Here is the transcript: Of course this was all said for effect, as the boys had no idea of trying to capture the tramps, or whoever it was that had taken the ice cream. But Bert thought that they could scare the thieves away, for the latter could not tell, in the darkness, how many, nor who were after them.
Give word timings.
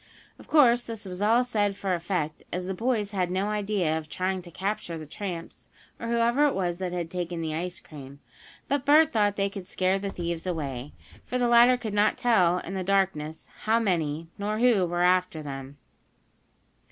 Of 0.39 0.47
course 0.47 0.87
this 0.87 1.05
was 1.05 1.21
all 1.21 1.43
said 1.43 1.75
for 1.75 1.93
effect, 1.93 2.41
as 2.51 2.65
the 2.65 2.73
boys 2.73 3.11
had 3.11 3.29
no 3.29 3.49
idea 3.49 3.95
of 3.95 4.09
trying 4.09 4.41
to 4.41 4.49
capture 4.49 4.97
the 4.97 5.05
tramps, 5.05 5.69
or 5.99 6.07
whoever 6.07 6.47
it 6.47 6.55
was 6.55 6.79
that 6.79 6.91
had 6.91 7.11
taken 7.11 7.39
the 7.39 7.53
ice 7.53 7.79
cream. 7.79 8.19
But 8.67 8.83
Bert 8.83 9.11
thought 9.13 9.35
that 9.35 9.35
they 9.35 9.47
could 9.51 9.67
scare 9.67 9.99
the 9.99 10.09
thieves 10.11 10.47
away, 10.47 10.93
for 11.23 11.37
the 11.37 11.47
latter 11.47 11.77
could 11.77 11.93
not 11.93 12.17
tell, 12.17 12.57
in 12.57 12.73
the 12.73 12.83
darkness, 12.83 13.47
how 13.65 13.79
many, 13.79 14.27
nor 14.39 14.57
who 14.57 14.87
were 14.87 15.03
after 15.03 15.43
them. 15.43 15.77